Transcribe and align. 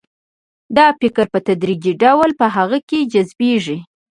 دا 0.77 0.87
فکر 0.99 1.25
په 1.33 1.39
تدریجي 1.47 1.93
ډول 2.03 2.29
په 2.39 2.45
هغه 2.55 2.79
کې 2.89 3.07
جذبیږي 3.13 3.77